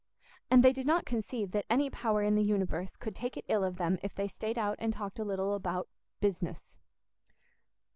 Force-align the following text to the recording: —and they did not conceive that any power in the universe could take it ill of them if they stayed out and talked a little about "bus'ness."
—and 0.49 0.63
they 0.63 0.73
did 0.73 0.87
not 0.87 1.05
conceive 1.05 1.51
that 1.51 1.67
any 1.69 1.87
power 1.87 2.23
in 2.23 2.33
the 2.33 2.41
universe 2.41 2.95
could 2.95 3.13
take 3.13 3.37
it 3.37 3.45
ill 3.47 3.63
of 3.63 3.77
them 3.77 3.99
if 4.01 4.15
they 4.15 4.27
stayed 4.27 4.57
out 4.57 4.75
and 4.79 4.93
talked 4.93 5.19
a 5.19 5.23
little 5.23 5.53
about 5.53 5.87
"bus'ness." 6.19 6.75